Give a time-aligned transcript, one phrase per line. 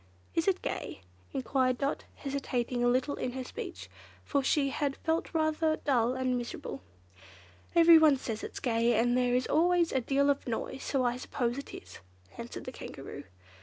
[0.33, 1.01] "Is it gay?"
[1.31, 3.87] enquired Dot, hesitating a little in her speech,
[4.25, 6.81] for she had felt rather dull and miserable.
[7.13, 7.21] "Well,
[7.75, 11.59] everyone says it's gay, and there is always a deal of noise, so I suppose
[11.59, 11.99] it is,"
[12.35, 13.25] answered the Kankaroo.